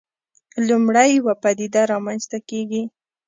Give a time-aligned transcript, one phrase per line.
[0.67, 2.83] لومړی یوه پدیده رامنځته کېږي.